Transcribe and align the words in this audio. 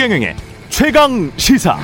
최경영의 0.00 0.34
최강 0.70 1.30
시사. 1.36 1.76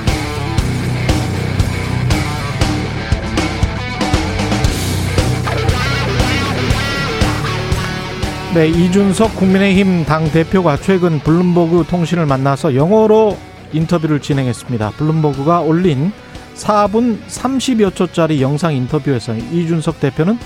네, 8.55 8.69
이준석 8.69 9.35
국민의힘 9.35 10.05
당 10.05 10.31
대표가 10.31 10.77
최근 10.77 11.19
블룸버그 11.19 11.85
통신을 11.87 12.25
만나서 12.25 12.73
영어로 12.73 13.37
인터뷰를 13.71 14.19
진행했습니다. 14.19 14.93
블룸버그가 14.97 15.59
올린 15.59 16.11
4분 16.55 17.19
30여 17.27 17.93
초짜리 17.93 18.41
영상 18.41 18.73
인터뷰에서 18.73 19.35
이준석 19.35 19.99
대표는 19.99 20.39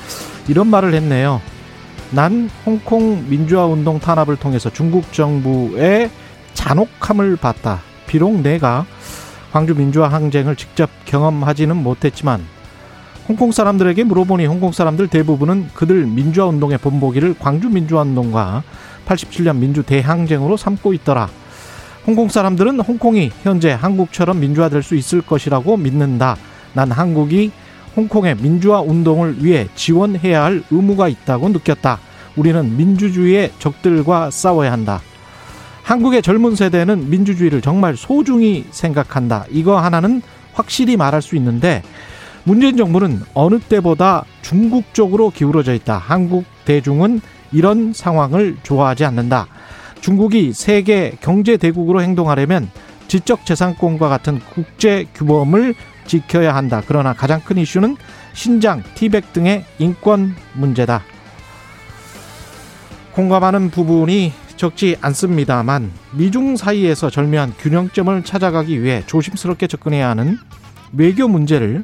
이런 0.49 0.67
말을 0.67 0.93
했네요. 0.93 1.39
난 2.09 2.49
홍콩 2.65 3.29
민주화 3.29 3.65
운동 3.65 3.97
탄압을 3.97 4.35
통해서 4.35 4.69
중국 4.69 5.13
정부의 5.13 6.09
잔혹함을 6.53 7.37
봤다. 7.37 7.81
비록 8.07 8.41
내가 8.41 8.85
광주 9.51 9.75
민주화 9.75 10.07
항쟁을 10.07 10.55
직접 10.55 10.89
경험하지는 11.05 11.75
못했지만 11.75 12.41
홍콩 13.27 13.51
사람들에게 13.51 14.03
물어보니 14.03 14.45
홍콩 14.45 14.71
사람들 14.71 15.07
대부분은 15.07 15.69
그들 15.73 16.05
민주화 16.05 16.47
운동의 16.47 16.77
본보기를 16.79 17.35
광주 17.39 17.69
민주화 17.69 18.01
운동과 18.01 18.63
87년 19.05 19.57
민주 19.57 19.83
대항쟁으로 19.83 20.57
삼고 20.57 20.93
있더라. 20.95 21.29
홍콩 22.07 22.29
사람들은 22.29 22.79
홍콩이 22.79 23.31
현재 23.43 23.71
한국처럼 23.71 24.39
민주화될 24.39 24.81
수 24.83 24.95
있을 24.95 25.21
것이라고 25.21 25.77
믿는다. 25.77 26.35
난 26.73 26.91
한국이 26.91 27.51
홍콩의 27.95 28.37
민주화 28.37 28.81
운동을 28.81 29.43
위해 29.43 29.67
지원해야 29.75 30.43
할 30.43 30.63
의무가 30.71 31.07
있다고 31.07 31.49
느꼈다. 31.49 31.99
우리는 32.35 32.77
민주주의의 32.77 33.51
적들과 33.59 34.31
싸워야 34.31 34.71
한다. 34.71 35.01
한국의 35.91 36.21
젊은 36.21 36.55
세대는 36.55 37.09
민주주의를 37.09 37.59
정말 37.59 37.97
소중히 37.97 38.65
생각한다. 38.71 39.43
이거 39.49 39.77
하나는 39.77 40.21
확실히 40.53 40.95
말할 40.95 41.21
수 41.21 41.35
있는데 41.35 41.83
문재인 42.45 42.77
정부는 42.77 43.23
어느 43.33 43.59
때보다 43.59 44.23
중국 44.41 44.93
쪽으로 44.93 45.31
기울어져 45.31 45.73
있다. 45.73 45.97
한국 45.97 46.45
대중은 46.63 47.19
이런 47.51 47.91
상황을 47.91 48.55
좋아하지 48.63 49.03
않는다. 49.03 49.47
중국이 49.99 50.53
세계 50.53 51.17
경제 51.19 51.57
대국으로 51.57 52.01
행동하려면 52.01 52.69
지적 53.09 53.45
재산권과 53.45 54.07
같은 54.07 54.39
국제 54.53 55.07
규범을 55.13 55.75
지켜야 56.07 56.55
한다. 56.55 56.81
그러나 56.87 57.11
가장 57.11 57.41
큰 57.41 57.57
이슈는 57.57 57.97
신장, 58.31 58.81
티백 58.95 59.33
등의 59.33 59.65
인권 59.77 60.35
문제다. 60.53 61.03
공감하는 63.11 63.71
부분이 63.71 64.31
적지 64.61 64.95
않습니다만 65.01 65.91
미중 66.11 66.55
사이에서 66.55 67.09
절묘한 67.09 67.55
균형점을 67.57 68.23
찾아가기 68.23 68.83
위해 68.83 69.01
조심스럽게 69.07 69.65
접근해야 69.65 70.07
하는 70.09 70.37
외교 70.93 71.27
문제를 71.27 71.83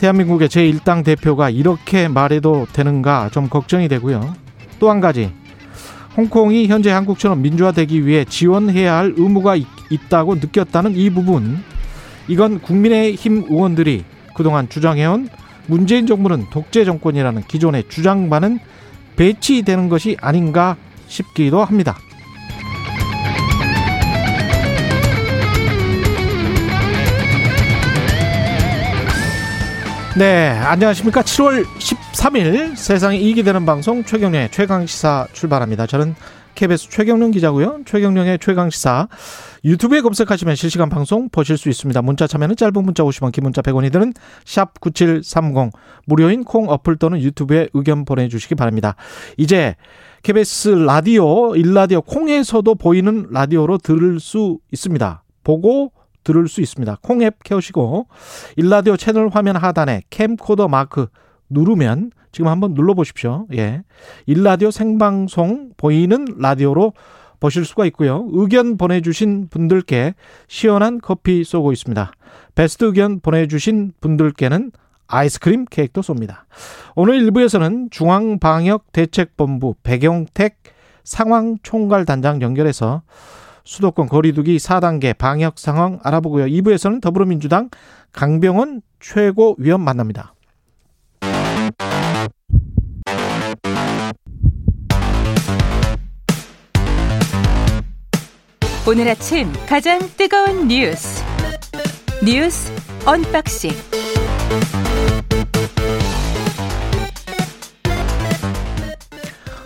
대한민국의 0.00 0.48
제1당 0.48 1.04
대표가 1.04 1.48
이렇게 1.48 2.08
말해도 2.08 2.66
되는가 2.72 3.30
좀 3.30 3.48
걱정이 3.48 3.86
되고요. 3.86 4.34
또 4.80 4.90
한 4.90 4.98
가지 4.98 5.32
홍콩이 6.16 6.66
현재 6.66 6.90
한국처럼 6.90 7.40
민주화되기 7.40 8.04
위해 8.04 8.24
지원해야 8.24 8.96
할 8.96 9.14
의무가 9.16 9.54
있다고 9.90 10.34
느꼈다는 10.34 10.96
이 10.96 11.08
부분 11.10 11.62
이건 12.26 12.60
국민의힘 12.62 13.44
의원들이 13.48 14.04
그동안 14.34 14.68
주장해온 14.68 15.28
문재인 15.68 16.08
정부는 16.08 16.46
독재 16.50 16.84
정권이라는 16.84 17.42
기존의 17.42 17.84
주장과는 17.88 18.58
배치되는 19.14 19.88
것이 19.88 20.16
아닌가 20.20 20.76
싶기도 21.10 21.62
합니다. 21.62 21.98
네, 30.16 30.48
안녕하십니까. 30.48 31.22
7월 31.22 31.64
13일 31.64 32.76
세상에 32.76 33.16
이익이 33.16 33.42
되는 33.42 33.64
방송 33.64 34.04
최경련의 34.04 34.50
최강시사 34.50 35.28
출발합니다. 35.32 35.86
저는 35.86 36.14
KBS 36.56 36.90
최경련 36.90 37.30
기자고요. 37.30 37.80
최경련의 37.86 38.38
최강시사 38.40 39.08
유튜브에 39.64 40.00
검색하시면 40.00 40.56
실시간 40.56 40.88
방송 40.88 41.28
보실 41.30 41.56
수 41.56 41.68
있습니다. 41.68 42.02
문자 42.02 42.26
참여는 42.26 42.56
짧은 42.56 42.82
문자 42.84 43.02
50원, 43.02 43.32
긴 43.32 43.44
문자 43.44 43.62
100원이 43.62 43.92
드는 43.92 44.12
샵 44.44 44.80
9730 44.80 45.70
무료인 46.06 46.44
콩 46.44 46.68
어플 46.68 46.96
또는 46.96 47.20
유튜브에 47.20 47.68
의견 47.72 48.04
보내주시기 48.04 48.56
바랍니다. 48.56 48.96
이제 49.36 49.76
KBS 50.22 50.68
라디오, 50.68 51.56
일라디오 51.56 52.02
콩에서도 52.02 52.74
보이는 52.74 53.26
라디오로 53.30 53.78
들을 53.78 54.20
수 54.20 54.58
있습니다. 54.70 55.22
보고 55.42 55.92
들을 56.24 56.46
수 56.46 56.60
있습니다. 56.60 56.98
콩 57.00 57.22
앱 57.22 57.42
켜시고 57.42 58.06
일라디오 58.56 58.98
채널 58.98 59.28
화면 59.28 59.56
하단에 59.56 60.02
캠코더 60.10 60.68
마크 60.68 61.06
누르면 61.48 62.10
지금 62.32 62.48
한번 62.48 62.74
눌러 62.74 62.92
보십시오. 62.92 63.46
예. 63.54 63.82
일라디오 64.26 64.70
생방송 64.70 65.72
보이는 65.78 66.26
라디오로 66.38 66.92
보실 67.40 67.64
수가 67.64 67.86
있고요. 67.86 68.28
의견 68.32 68.76
보내주신 68.76 69.48
분들께 69.48 70.14
시원한 70.48 71.00
커피 71.00 71.42
쏘고 71.42 71.72
있습니다. 71.72 72.12
베스트 72.54 72.84
의견 72.84 73.20
보내주신 73.20 73.92
분들께는 74.02 74.70
아이스크림 75.10 75.64
케이크도 75.66 76.00
쏩니다. 76.00 76.44
오늘 76.94 77.20
1부에서는 77.20 77.90
중앙방역대책본부 77.90 79.74
배경택 79.82 80.58
상황총괄단장 81.04 82.40
연결해서 82.42 83.02
수도권 83.64 84.08
거리두기 84.08 84.56
4단계 84.56 85.16
방역 85.16 85.58
상황 85.58 86.00
알아보고요. 86.02 86.46
2부에서는 86.46 87.00
더불어민주당 87.00 87.68
강병원 88.12 88.82
최고위원 89.00 89.82
만납니다. 89.82 90.34
오늘 98.88 99.08
아침 99.08 99.52
가장 99.68 100.00
뜨거운 100.16 100.66
뉴스 100.66 101.22
뉴스 102.24 102.72
언박싱 103.06 103.70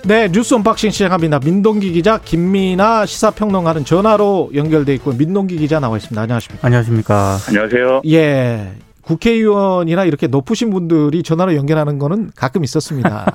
네, 0.06 0.28
뉴스 0.30 0.54
언박싱 0.54 0.90
시작합니다. 0.90 1.38
민동기 1.38 1.92
기자, 1.92 2.18
김민아 2.18 3.06
시사평론가는 3.06 3.86
전화로 3.86 4.50
연결돼 4.54 4.92
있고 4.96 5.12
민동기 5.12 5.56
기자 5.56 5.80
나와 5.80 5.96
있습니다. 5.96 6.20
안녕하십니까? 6.20 6.66
안녕하십니까? 6.66 7.36
안녕하세요. 7.48 8.02
예. 8.10 8.72
국회의원이나 9.00 10.04
이렇게 10.04 10.26
높으신 10.26 10.70
분들이 10.70 11.22
전화로 11.22 11.54
연결하는 11.56 11.98
거는 11.98 12.32
가끔 12.36 12.64
있었습니다. 12.64 13.26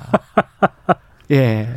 예. 1.32 1.68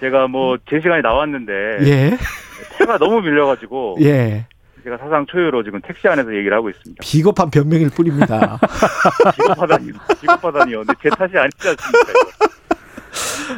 제가 0.00 0.28
뭐 0.28 0.56
제 0.70 0.78
시간에 0.80 1.00
나왔는데 1.02 1.52
예. 1.82 2.18
차가 2.78 2.98
너무 2.98 3.20
밀려가지고 3.22 3.98
예. 4.02 4.46
제가 4.86 4.98
사상 4.98 5.26
초유로 5.26 5.64
지금 5.64 5.80
택시 5.80 6.06
안에서 6.06 6.32
얘기를 6.32 6.56
하고 6.56 6.70
있습니다. 6.70 7.00
비겁한 7.02 7.50
변명일 7.50 7.90
뿐입니다. 7.90 8.56
비겁하다니, 9.36 9.90
비겁하다니요. 10.20 10.84
근데 10.84 10.94
제 11.02 11.08
탓이 11.08 11.36
아니지 11.36 11.68
않습니까? 11.70 12.12
이거. 12.12 12.46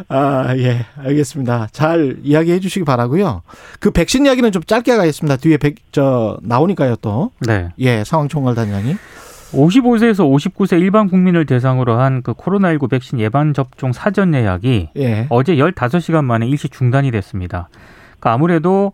아, 0.09 0.57
예. 0.57 0.87
알겠습니다. 0.97 1.69
잘 1.71 2.17
이야기해 2.23 2.61
주시기 2.61 2.87
바라고요. 2.87 3.43
그 3.79 3.91
백신 3.91 4.25
이야기는 4.25 4.53
좀 4.53 4.63
짧게 4.63 4.97
가겠습니다. 4.97 5.37
뒤에 5.37 5.59
백, 5.59 5.75
저, 5.93 6.39
나오니까요, 6.43 6.97
또. 7.03 7.31
네. 7.47 7.69
예, 7.79 8.05
상황 8.05 8.29
총괄 8.29 8.55
단장이. 8.55 8.97
55세에서 9.53 10.21
59세 10.31 10.81
일반 10.81 11.09
국민을 11.11 11.45
대상으로 11.45 11.99
한 11.99 12.23
그 12.23 12.33
코로나19 12.33 12.89
백신 12.91 13.21
예방 13.21 13.53
접종 13.53 13.93
사전 13.93 14.35
예약이 14.35 14.91
예. 14.97 15.27
어제 15.29 15.57
15시간 15.57 16.25
만에 16.25 16.47
일시 16.47 16.69
중단이 16.71 17.11
됐습니다. 17.11 17.69
그러니까 18.19 18.33
아무래도 18.33 18.93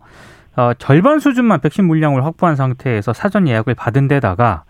어, 0.55 0.73
절반 0.77 1.19
수준만 1.19 1.61
백신 1.61 1.85
물량을 1.85 2.23
확보한 2.25 2.55
상태에서 2.55 3.13
사전 3.13 3.47
예약을 3.47 3.75
받은 3.75 4.07
데다가 4.07 4.63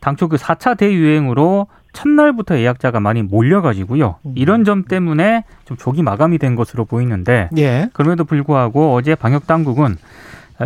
당초 0.00 0.28
그 0.28 0.36
4차 0.36 0.76
대유행으로 0.76 1.66
첫날부터 1.92 2.58
예약자가 2.58 3.00
많이 3.00 3.22
몰려가지고요. 3.22 4.16
이런 4.34 4.64
점 4.64 4.84
때문에 4.84 5.44
좀 5.64 5.76
조기 5.76 6.02
마감이 6.02 6.38
된 6.38 6.54
것으로 6.54 6.84
보이는데 6.84 7.48
예. 7.56 7.88
그럼에도 7.92 8.24
불구하고 8.24 8.94
어제 8.94 9.14
방역 9.14 9.46
당국은 9.46 9.96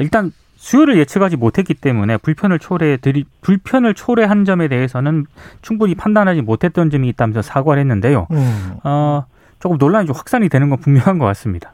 일단 0.00 0.32
수요를 0.56 0.96
예측하지 0.98 1.36
못했기 1.36 1.74
때문에 1.74 2.18
불편을 2.18 2.58
초래해 2.58 2.96
드리 2.98 3.24
불편을 3.40 3.94
초래한 3.94 4.44
점에 4.44 4.68
대해서는 4.68 5.26
충분히 5.60 5.94
판단하지 5.94 6.42
못했던 6.42 6.90
점이 6.90 7.08
있다면서 7.08 7.42
사과를 7.42 7.80
했는데요. 7.80 8.26
음. 8.30 8.74
어, 8.84 9.24
조금 9.58 9.76
논란이 9.78 10.06
좀 10.06 10.14
확산이 10.14 10.48
되는 10.48 10.70
건 10.70 10.78
분명한 10.78 11.18
것 11.18 11.24
같습니다. 11.26 11.72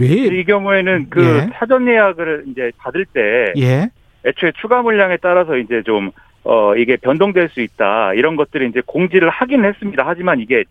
왜, 0.00 0.06
이 0.06 0.44
경우에는 0.44 1.06
그 1.10 1.22
예. 1.24 1.50
사전 1.58 1.86
예약을 1.86 2.44
이제 2.48 2.72
받을 2.78 3.04
때 3.04 3.52
예. 3.56 3.90
애초에 4.24 4.52
추가 4.60 4.82
물량에 4.82 5.18
따라서 5.18 5.56
이제 5.56 5.82
좀 5.82 6.10
어, 6.44 6.74
이게 6.76 6.96
변동될 6.96 7.50
수 7.50 7.60
있다. 7.60 8.14
이런 8.14 8.36
것들을 8.36 8.66
이제 8.68 8.82
공지를 8.84 9.30
하긴 9.30 9.64
했습니다. 9.64 10.02
하지만 10.06 10.40
이게 10.40 10.64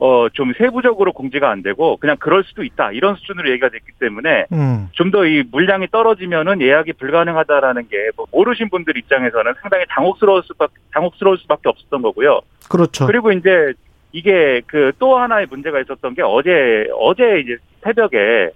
어, 0.00 0.28
좀 0.30 0.52
세부적으로 0.56 1.12
공지가 1.12 1.50
안 1.50 1.62
되고 1.62 1.96
그냥 1.96 2.16
그럴 2.20 2.44
수도 2.44 2.62
있다. 2.62 2.92
이런 2.92 3.16
수준으로 3.16 3.50
얘기가 3.50 3.68
됐기 3.68 3.92
때문에 3.98 4.46
음. 4.52 4.88
좀더 4.92 5.26
이 5.26 5.42
물량이 5.50 5.88
떨어지면은 5.90 6.62
예약이 6.62 6.92
불가능하다라는 6.94 7.88
게 7.88 7.96
뭐 8.16 8.26
모르신 8.30 8.70
분들 8.70 8.96
입장에서는 8.96 9.54
상당히 9.60 9.84
당혹스러울 9.88 10.42
수밖에 10.44 10.74
당혹스러울 10.92 11.36
수밖에 11.38 11.68
없었던 11.68 12.00
거고요. 12.02 12.40
그렇죠. 12.70 13.06
그리고 13.06 13.32
이제 13.32 13.72
이게 14.12 14.62
그 14.66 14.92
또 14.98 15.18
하나의 15.18 15.46
문제가 15.50 15.80
있었던 15.80 16.14
게 16.14 16.22
어제 16.22 16.86
어제 16.98 17.40
이제 17.40 17.56
새벽에 17.88 18.50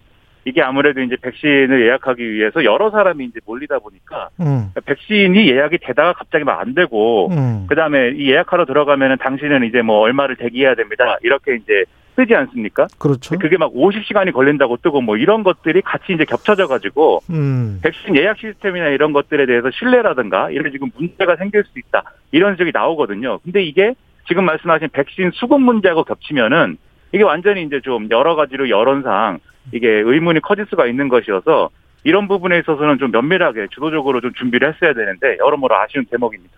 이게 0.45 0.61
아무래도 0.61 1.01
이제 1.01 1.17
백신을 1.23 1.87
예약하기 1.87 2.33
위해서 2.33 2.65
여러 2.65 2.91
사람이 2.91 3.25
이제 3.27 3.39
몰리다 3.47 3.79
보니까 3.79 4.29
음. 4.41 4.71
백신이 4.85 5.49
예약이 5.49 5.79
되다가 5.79 6.13
갑자기 6.15 6.45
막 6.45 6.61
안 6.63 6.75
되고 6.75 7.29
음. 7.31 7.67
그다음에 7.69 8.11
이 8.17 8.31
예약하러 8.31 8.67
들어가면은 8.67 9.17
당신은 9.19 9.65
이제 9.65 9.83
뭐 9.83 9.99
얼마를 10.01 10.37
대기해야 10.37 10.75
됩니다. 10.75 11.17
이렇게 11.23 11.57
이제 11.57 11.85
뜨지 12.15 12.35
않습니까? 12.35 12.87
그렇죠. 12.99 13.39
그게 13.39 13.57
막 13.57 13.73
50시간이 13.73 14.33
걸린다고 14.33 14.77
뜨고 14.79 15.01
뭐 15.01 15.17
이런 15.17 15.43
것들이 15.45 15.81
같이 15.81 16.13
이제 16.13 16.25
겹쳐져 16.25 16.67
가지고 16.67 17.21
음. 17.31 17.81
백신 17.83 18.17
예약 18.17 18.39
시스템이나 18.39 18.89
이런 18.89 19.13
것들에 19.13 19.47
대해서 19.47 19.71
신뢰라든가 19.71 20.51
이런 20.51 20.71
지금 20.73 20.91
문제가 20.97 21.37
생길 21.37 21.65
수 21.65 21.79
있다. 21.79 22.03
이런 22.33 22.55
지적이 22.55 22.73
나오거든요. 22.75 23.39
근데 23.45 23.63
이게 23.63 23.95
지금 24.29 24.45
말씀하신 24.45 24.89
백신 24.93 25.31
수급 25.35 25.61
문제하고 25.63 26.05
겹치면은 26.05 26.77
이게 27.13 27.23
완전히 27.23 27.63
이제 27.63 27.81
좀 27.83 28.09
여러 28.11 28.35
가지로 28.35 28.69
여론상 28.71 29.39
이게 29.73 29.89
의문이 29.89 30.41
커질 30.41 30.67
수가 30.69 30.87
있는 30.87 31.09
것이어서 31.09 31.71
이런 32.05 32.27
부분에 32.27 32.59
있어서는 32.59 32.99
좀 32.99 33.11
면밀하게 33.13 33.69
주도적으로 33.71 34.21
좀 34.21 34.33
준비를 34.35 34.75
했어야 34.75 34.93
되는데 34.93 35.37
여러모로 35.39 35.75
아쉬운 35.77 36.05
대목입니다. 36.11 36.53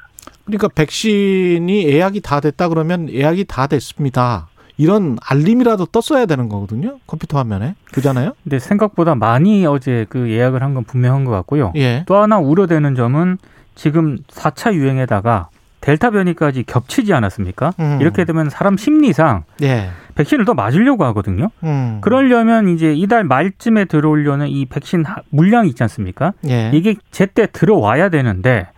그러니까 0.46 0.68
백신이 0.68 1.86
예약이 1.88 2.20
다 2.22 2.40
됐다 2.40 2.68
그러면 2.68 3.10
예약이 3.10 3.44
다 3.44 3.66
됐습니다. 3.66 4.48
이런 4.76 5.16
알림이라도 5.28 5.86
떴어야 5.86 6.26
되는 6.26 6.48
거거든요. 6.48 6.98
컴퓨터 7.06 7.38
화면에. 7.38 7.74
그잖아요? 7.92 8.32
근데 8.42 8.58
생각보다 8.58 9.14
많이 9.14 9.64
어제 9.66 10.06
그 10.08 10.30
예약을 10.30 10.62
한 10.62 10.74
건 10.74 10.82
분명한 10.84 11.24
것 11.24 11.30
같고요. 11.30 11.72
예. 11.76 12.04
또 12.06 12.16
하나 12.16 12.38
우려되는 12.38 12.94
점은 12.96 13.38
지금 13.76 14.18
4차 14.28 14.74
유행에다가 14.74 15.48
델타 15.80 16.10
변이까지 16.10 16.64
겹치지 16.64 17.12
않았습니까? 17.12 17.74
음. 17.78 17.98
이렇게 18.00 18.24
되면 18.24 18.50
사람 18.50 18.76
심리상 18.76 19.44
예. 19.62 19.90
백신을 20.14 20.44
더 20.44 20.54
맞으려고 20.54 21.04
하거든요. 21.06 21.50
음. 21.62 21.98
그러려면 22.00 22.68
이제 22.68 22.92
이달 22.94 23.24
말쯤에 23.24 23.86
들어오려는 23.86 24.48
이 24.48 24.66
백신 24.66 25.04
하- 25.04 25.22
물량이 25.30 25.68
있지 25.70 25.82
않습니까? 25.82 26.32
예. 26.48 26.70
이게 26.72 26.96
제때 27.10 27.46
들어와야 27.52 28.08
되는데 28.08 28.68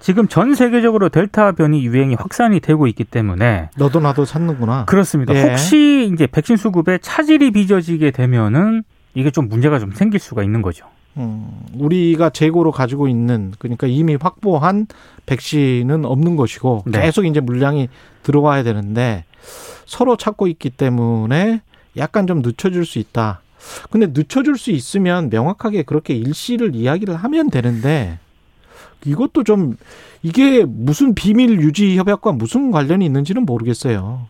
지금 0.00 0.26
전 0.28 0.54
세계적으로 0.54 1.08
델타 1.08 1.52
변이 1.52 1.84
유행이 1.84 2.16
확산이 2.16 2.58
되고 2.60 2.86
있기 2.88 3.04
때문에 3.04 3.70
너도 3.76 4.00
나도 4.00 4.24
찾는구나. 4.24 4.84
그렇습니다. 4.86 5.34
예. 5.34 5.42
혹시 5.42 6.10
이제 6.12 6.26
백신 6.26 6.56
수급에 6.56 6.98
차질이 6.98 7.50
빚어지게 7.52 8.10
되면은 8.10 8.82
이게 9.14 9.30
좀 9.30 9.48
문제가 9.48 9.78
좀 9.78 9.92
생길 9.92 10.18
수가 10.20 10.42
있는 10.42 10.60
거죠. 10.62 10.86
음, 11.18 11.46
우리가 11.78 12.30
재고로 12.30 12.72
가지고 12.72 13.06
있는 13.06 13.52
그러니까 13.58 13.86
이미 13.86 14.16
확보한 14.18 14.86
백신은 15.26 16.04
없는 16.06 16.36
것이고 16.36 16.84
네. 16.86 17.02
계속 17.02 17.26
이제 17.26 17.38
물량이 17.40 17.88
들어와야 18.22 18.62
되는데 18.62 19.24
서로 19.92 20.16
찾고 20.16 20.46
있기 20.46 20.70
때문에 20.70 21.60
약간 21.98 22.26
좀 22.26 22.40
늦춰질 22.40 22.86
수 22.86 22.98
있다. 22.98 23.42
근데 23.90 24.06
늦춰줄 24.06 24.56
수 24.56 24.70
있으면 24.70 25.28
명확하게 25.28 25.82
그렇게 25.82 26.14
일시를 26.14 26.74
이야기를 26.74 27.14
하면 27.14 27.50
되는데 27.50 28.18
이것도 29.04 29.44
좀 29.44 29.76
이게 30.22 30.64
무슨 30.66 31.14
비밀 31.14 31.60
유지 31.60 31.98
협약과 31.98 32.32
무슨 32.32 32.70
관련이 32.70 33.04
있는지는 33.04 33.44
모르겠어요. 33.44 34.28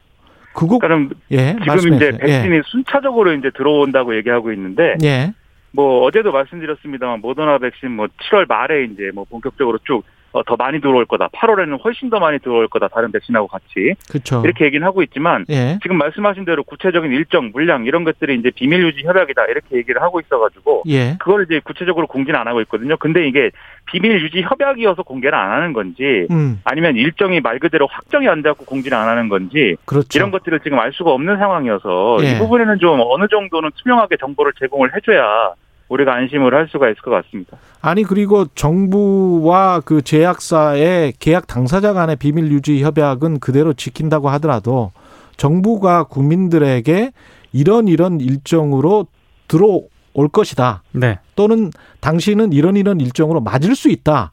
그거 0.53 0.79
그럼 0.79 1.11
예 1.31 1.53
지금 1.53 1.67
말씀해 1.67 1.97
이제 1.97 2.11
주세요. 2.11 2.27
백신이 2.27 2.63
순차적으로 2.67 3.33
이제 3.33 3.51
들어온다고 3.57 4.17
얘기하고 4.17 4.53
있는데 4.53 4.97
예. 5.05 5.07
예. 5.07 5.35
뭐 5.71 6.03
어제도 6.05 6.33
말씀드렸습니다만 6.33 7.21
모더나 7.21 7.59
백신 7.59 7.93
뭐 7.93 8.09
7월 8.09 8.49
말에 8.49 8.85
이제 8.85 9.11
뭐 9.15 9.25
본격적으로 9.31 9.79
쭉 9.85 9.99
어, 9.99 10.03
더 10.47 10.57
많이 10.57 10.81
들어올 10.81 11.05
거다. 11.05 11.29
8월에는 11.29 11.79
훨씬 11.85 12.09
더 12.09 12.19
많이 12.19 12.39
들어올 12.39 12.69
거다. 12.69 12.89
다른 12.89 13.13
백신하고 13.13 13.47
같이 13.49 13.95
그렇죠. 14.09 14.43
이렇게 14.45 14.65
얘기는 14.65 14.85
하고 14.87 15.03
있지만 15.03 15.45
예. 15.51 15.79
지금 15.83 15.99
말씀하신 15.99 16.45
대로 16.47 16.65
구체적인 16.65 17.13
일정, 17.13 17.51
물량 17.53 17.85
이런 17.85 18.05
것들이 18.05 18.37
이제 18.37 18.51
비밀 18.51 18.83
유지 18.83 19.03
협약이다 19.05 19.45
이렇게 19.47 19.77
얘기를 19.77 20.01
하고 20.01 20.21
있어 20.21 20.39
가지고 20.39 20.85
예. 20.89 21.17
그걸 21.19 21.45
이제 21.45 21.61
구체적으로 21.63 22.07
공지는 22.07 22.41
안 22.41 22.49
하고 22.49 22.63
있거든요. 22.63 22.97
근데 22.97 23.29
이게 23.29 23.51
비밀 23.87 24.23
유지 24.23 24.41
협약이어서 24.43 25.03
공개를 25.03 25.37
안 25.37 25.51
하는 25.51 25.73
건지 25.73 26.27
음. 26.31 26.61
아니면 26.65 26.97
일정이 26.97 27.41
말 27.41 27.59
그대로 27.59 27.87
확정이 27.87 28.29
안 28.29 28.43
돼갖고 28.43 28.65
공지를 28.65 28.97
안 28.97 29.09
하는 29.09 29.29
건지 29.29 29.77
그렇죠. 29.85 30.19
이런 30.19 30.31
것들을 30.31 30.61
지금 30.61 30.79
알 30.79 30.93
수가 30.93 31.11
없는 31.11 31.37
상황이어서 31.37 32.19
예. 32.23 32.33
이 32.33 32.39
부분에는 32.39 32.79
좀 32.79 33.01
어느 33.05 33.29
정도는 33.29 33.71
투명하게 33.83 34.17
정보를 34.17 34.53
제공을 34.59 34.97
해줘야 34.97 35.53
우리가 35.93 36.15
안심을 36.15 36.55
할 36.55 36.69
수가 36.71 36.89
있을 36.89 37.03
것 37.03 37.11
같습니다. 37.11 37.59
아니 37.83 38.03
그리고 38.03 38.47
정부와 38.55 39.81
그 39.81 40.01
제약사의 40.03 41.15
계약 41.19 41.47
당사자 41.47 41.93
간의 41.93 42.17
비밀 42.17 42.51
유지 42.51 42.83
협약은 42.83 43.41
그대로 43.41 43.75
지킨다고 43.75 44.31
하더라도 44.31 44.93
정부가 45.37 46.05
국민들에게 46.05 47.13
이런 47.53 47.89
이런 47.89 48.21
일정으로 48.21 49.07
들어올 49.49 50.29
것이다. 50.33 50.83
네. 50.93 51.19
또는 51.37 51.71
당신은 52.01 52.53
이런 52.53 52.77
이런 52.77 52.99
일정으로 52.99 53.41
맞을 53.41 53.75
수 53.75 53.91
있다. 53.91 54.33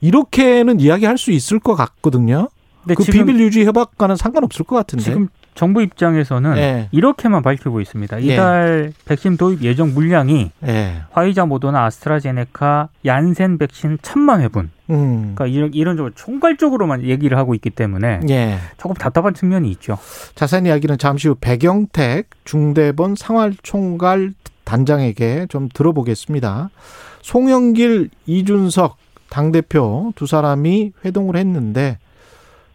이렇게는 0.00 0.80
이야기할 0.80 1.18
수 1.18 1.32
있을 1.32 1.58
것 1.58 1.74
같거든요. 1.74 2.48
그 2.86 3.04
비밀 3.04 3.40
유지 3.40 3.64
협약과는 3.64 4.16
상관없을 4.16 4.64
것 4.64 4.76
같은데. 4.76 5.04
지금 5.04 5.28
정부 5.54 5.82
입장에서는 5.82 6.56
예. 6.56 6.88
이렇게만 6.90 7.42
밝히고 7.42 7.80
있습니다. 7.80 8.22
예. 8.22 8.34
이달 8.34 8.92
백신 9.04 9.36
도입 9.36 9.62
예정 9.62 9.94
물량이 9.94 10.50
예. 10.66 11.02
화이자, 11.12 11.46
모더나, 11.46 11.84
아스트라제네카, 11.84 12.88
얀센 13.06 13.58
백신 13.58 13.98
천만 14.02 14.40
회분. 14.40 14.70
음. 14.90 15.34
그러니까 15.34 15.46
이런 15.46 15.72
이런 15.72 15.96
쪽으로 15.96 16.12
총괄적으로만 16.14 17.04
얘기를 17.04 17.38
하고 17.38 17.54
있기 17.54 17.70
때문에 17.70 18.20
예. 18.28 18.58
조금 18.76 18.94
답답한 18.94 19.34
측면이 19.34 19.70
있죠. 19.72 19.96
자세한 20.34 20.66
이야기는 20.66 20.98
잠시 20.98 21.28
후 21.28 21.36
백영택 21.40 22.30
중대본 22.44 23.14
상활총괄 23.14 24.34
단장에게 24.64 25.46
좀 25.48 25.68
들어보겠습니다. 25.72 26.70
송영길, 27.22 28.10
이준석 28.26 28.96
당 29.30 29.52
대표 29.52 30.12
두 30.16 30.26
사람이 30.26 30.92
회동을 31.04 31.36
했는데 31.36 31.98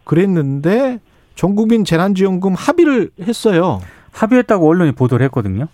그랬는데 0.04 0.98
전국민 1.34 1.84
재난지원금 1.84 2.54
합의를 2.54 3.10
했어요. 3.22 3.80
합의했다고 4.12 4.68
언론이 4.68 4.92
보도를 4.92 5.24
했거든요. 5.26 5.66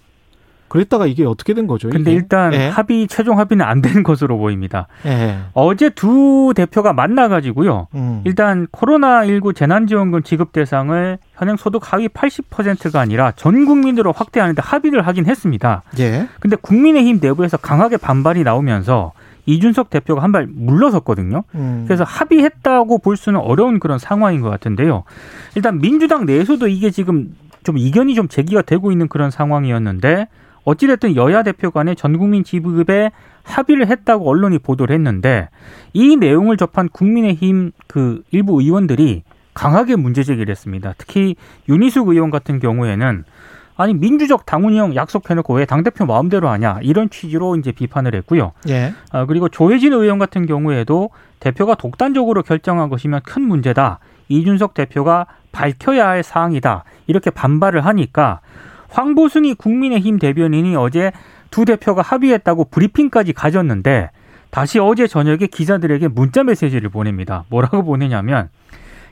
그랬다가 0.69 1.07
이게 1.07 1.25
어떻게 1.25 1.55
된 1.55 1.69
거죠? 1.69 1.89
근데 1.89 2.11
이게? 2.11 2.19
일단 2.19 2.53
예. 2.53 2.67
합의 2.69 3.07
최종 3.07 3.39
합의는 3.39 3.65
안 3.65 3.81
된 3.83 4.03
것으로 4.03 4.37
보입니다. 4.37 4.89
예. 5.07 5.39
어제 5.53 5.91
두 5.91 6.53
대표가 6.57 6.93
만나 6.93 7.29
가지고요. 7.29 7.87
음. 7.95 8.23
일단 8.25 8.67
코로나19 8.73 9.55
재난지원금 9.55 10.25
지급 10.25 10.51
대상을 10.53 11.19
현행 11.35 11.57
소득 11.57 11.93
하위 11.93 12.09
80%가 12.09 13.01
아니라 13.01 13.31
전 13.37 13.65
국민으로 13.65 14.11
확대하는데 14.11 14.61
합의를 14.61 15.07
하긴 15.07 15.27
했습니다. 15.27 15.83
예. 16.01 16.27
근데 16.41 16.57
국민의힘 16.57 17.21
내부에서 17.23 17.57
강하게 17.59 17.97
반발이 17.97 18.43
나오면서 18.43 19.13
이준석 19.47 19.91
대표가 19.91 20.23
한 20.23 20.33
발 20.33 20.47
물러섰거든요. 20.51 21.45
음. 21.55 21.85
그래서 21.87 22.05
합의했다고 22.05 22.99
볼 22.99 23.17
수는 23.17 23.41
어려운 23.41 23.79
그런 23.79 23.99
상황인 23.99 24.41
것 24.41 24.51
같은데요. 24.51 25.05
일단 25.55 25.81
민주당 25.81 26.27
내에서도 26.27 26.67
이게 26.69 26.91
지금 26.91 27.35
좀 27.63 27.79
이견이 27.79 28.15
좀 28.15 28.29
제기가 28.29 28.63
되고 28.63 28.93
있는 28.93 29.09
그런 29.09 29.31
상황이었는데 29.31 30.29
어찌됐든 30.65 31.15
여야 31.17 31.43
대표 31.45 31.71
간에 31.71 31.95
전국민 31.95 32.43
지급에 32.45 33.13
합의를 33.45 33.87
했다고 33.87 34.29
언론이 34.29 34.59
보도를 34.59 34.95
했는데 34.95 35.49
이 35.93 36.17
내용을 36.17 36.57
접한 36.57 36.89
국민의힘 36.89 37.71
그 37.87 38.23
일부 38.33 38.61
의원들이 38.61 39.23
강하게 39.55 39.97
문제 39.97 40.23
제기를 40.25 40.51
했습니다. 40.51 40.95
특히 40.99 41.37
윤희숙 41.69 42.09
의원 42.09 42.31
같은 42.31 42.59
경우에는 42.59 43.25
아니 43.77 43.93
민주적 43.95 44.47
당 44.47 44.65
운영 44.65 44.95
약속해놓고 44.95 45.55
왜 45.55 45.67
당대표 45.67 46.07
마음대로 46.07 46.49
하냐 46.49 46.79
이런 46.83 47.11
취지로 47.11 47.57
이제 47.57 47.73
비판을 47.73 48.15
했고요. 48.15 48.53
예. 48.69 48.95
아, 49.13 49.27
그리고 49.27 49.49
조혜진 49.49 49.93
의원 49.93 50.19
같은 50.19 50.47
경우에도 50.47 51.11
대표가 51.41 51.75
독단적으로 51.75 52.43
결정한 52.43 52.89
것이면 52.89 53.21
큰 53.25 53.43
문제다. 53.43 53.99
이준석 54.29 54.75
대표가 54.75 55.27
밝혀야 55.53 56.09
할 56.09 56.23
사항이다. 56.23 56.85
이렇게 57.07 57.31
반발을 57.31 57.85
하니까 57.85 58.41
황보승이 58.89 59.55
국민의힘 59.55 60.19
대변인이 60.19 60.75
어제 60.77 61.13
두 61.51 61.65
대표가 61.65 62.03
합의했다고 62.03 62.67
브리핑까지 62.67 63.33
가졌는데 63.33 64.11
다시 64.51 64.79
어제 64.79 65.07
저녁에 65.07 65.47
기자들에게 65.47 66.09
문자 66.09 66.43
메시지를 66.43 66.89
보냅니다. 66.89 67.45
뭐라고 67.51 67.83
보내냐면 67.83 68.49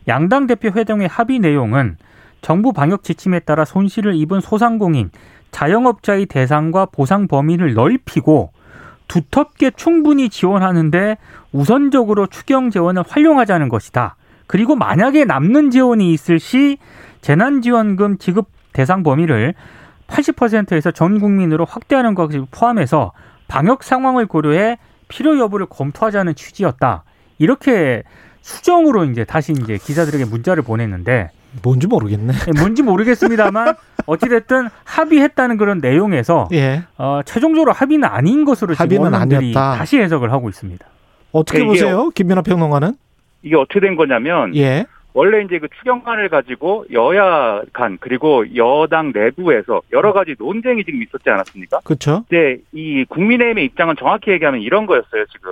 양당 0.08 0.46
대표 0.46 0.70
회동의 0.70 1.08
합의 1.08 1.38
내용은 1.38 1.96
정부 2.44 2.74
방역 2.74 3.02
지침에 3.04 3.38
따라 3.38 3.64
손실을 3.64 4.14
입은 4.16 4.42
소상공인, 4.42 5.10
자영업자의 5.50 6.26
대상과 6.26 6.84
보상 6.92 7.26
범위를 7.26 7.72
넓히고 7.72 8.52
두텁게 9.08 9.70
충분히 9.76 10.28
지원하는데 10.28 11.16
우선적으로 11.52 12.26
추경 12.26 12.68
재원을 12.68 13.02
활용하자는 13.08 13.70
것이다. 13.70 14.16
그리고 14.46 14.76
만약에 14.76 15.24
남는 15.24 15.70
재원이 15.70 16.12
있을 16.12 16.38
시 16.38 16.76
재난지원금 17.22 18.18
지급 18.18 18.48
대상 18.74 19.02
범위를 19.02 19.54
80%에서 20.08 20.90
전 20.90 21.20
국민으로 21.20 21.64
확대하는 21.64 22.14
것을 22.14 22.44
포함해서 22.50 23.12
방역 23.48 23.82
상황을 23.82 24.26
고려해 24.26 24.76
필요 25.08 25.38
여부를 25.38 25.64
검토하자는 25.70 26.34
취지였다. 26.34 27.04
이렇게 27.38 28.02
수정으로 28.42 29.06
이제 29.06 29.24
다시 29.24 29.52
이제 29.52 29.78
기자들에게 29.78 30.26
문자를 30.26 30.62
보냈는데 30.62 31.30
뭔지 31.62 31.86
모르겠네. 31.86 32.32
예, 32.32 32.60
뭔지 32.60 32.82
모르겠습니다만 32.82 33.74
어찌됐든 34.06 34.68
합의했다는 34.84 35.56
그런 35.56 35.78
내용에서 35.78 36.48
예. 36.52 36.82
어, 36.98 37.20
최종적으로 37.24 37.72
합의는 37.72 38.08
아닌 38.08 38.44
것으로 38.44 38.74
지금 38.74 38.84
합의는 38.84 39.14
언론들이 39.14 39.36
아니었다. 39.36 39.76
다시 39.76 39.98
해석을 39.98 40.32
하고 40.32 40.48
있습니다. 40.48 40.84
어떻게 41.32 41.58
이게 41.58 41.66
보세요? 41.66 42.10
김민하 42.10 42.42
평론가는? 42.42 42.94
이게 43.42 43.56
어떻게 43.56 43.80
된 43.80 43.96
거냐면 43.96 44.54
예. 44.56 44.86
원래 45.14 45.42
이제 45.42 45.58
그 45.60 45.68
추경안을 45.78 46.28
가지고 46.28 46.86
여야 46.92 47.62
간 47.72 47.98
그리고 48.00 48.44
여당 48.56 49.12
내부에서 49.14 49.80
여러 49.92 50.12
가지 50.12 50.34
논쟁이 50.38 50.84
지금 50.84 51.02
있었지 51.02 51.30
않았습니까? 51.30 51.80
그렇죠. 51.84 52.24
근데 52.28 52.60
이 52.72 53.04
국민의힘의 53.08 53.64
입장은 53.66 53.94
정확히 53.96 54.32
얘기하면 54.32 54.60
이런 54.60 54.86
거였어요, 54.86 55.24
지금. 55.26 55.50